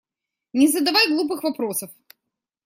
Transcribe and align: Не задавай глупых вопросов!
Не 0.53 0.67
задавай 0.67 1.09
глупых 1.11 1.43
вопросов! 1.43 1.91